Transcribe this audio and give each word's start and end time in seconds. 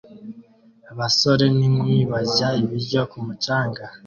Abasore 0.91 1.45
n'inkumi 1.57 2.01
barya 2.11 2.49
ibiryo 2.63 3.01
ku 3.11 3.17
mucanga 3.25 3.83